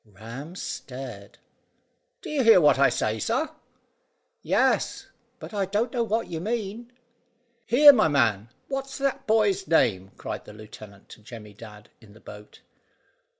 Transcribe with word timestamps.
Ram 0.03 0.55
stared. 0.55 1.37
"Do 2.23 2.31
you 2.31 2.43
hear 2.43 2.59
what 2.59 2.79
I 2.79 2.89
say, 2.89 3.19
sir?" 3.19 3.51
"Yes, 4.41 5.05
but 5.37 5.53
I 5.53 5.65
dunno 5.67 6.01
what 6.01 6.25
you 6.27 6.39
mean." 6.41 6.91
"Here, 7.67 7.93
my 7.93 8.07
man, 8.07 8.49
what's 8.67 8.97
that 8.97 9.27
boy's 9.27 9.67
name?" 9.67 10.09
cried 10.17 10.45
the 10.45 10.53
lieutenant 10.53 11.07
to 11.09 11.21
Jemmy 11.21 11.53
Dadd 11.53 11.89
in 12.01 12.13
the 12.13 12.19
boat. 12.19 12.61